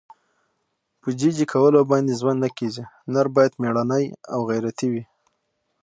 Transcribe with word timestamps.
په 1.01 1.09
جي 1.19 1.29
جي 1.37 1.45
کولو 1.53 1.81
باندې 1.91 2.17
ژوند 2.19 2.39
نه 2.45 2.49
کېږي. 2.57 2.83
نر 3.13 3.27
باید 3.35 3.59
مېړنی 3.61 4.05
او 4.33 4.39
غیرتي 4.49 4.87
وي. 4.93 5.03